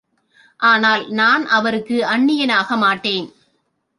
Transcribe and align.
ஆனால் 0.59 1.09
நான் 1.09 1.47
அவருக்கு 1.47 2.05
அன்னியன் 2.05 2.49
ஆகமாட்டேன். 2.49 3.27